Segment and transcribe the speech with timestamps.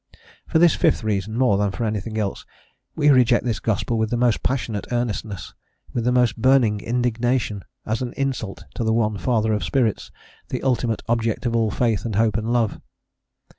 [0.07, 0.21] * Voysey.
[0.51, 2.43] For this fifth reason, more than for anything else,
[2.95, 5.53] we reject this gospel with the most passionate earnestness,
[5.93, 10.09] with the most burning indignation, as an insult to the One Father of spirits,
[10.49, 12.81] the ultimate Object of all faith and hope and love.